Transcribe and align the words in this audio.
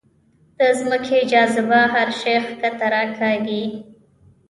د 0.57 0.59
ځمکې 0.79 1.19
جاذبه 1.31 1.81
هر 1.93 2.09
شی 2.19 2.35
ښکته 2.45 2.87
راکاږي. 2.93 3.63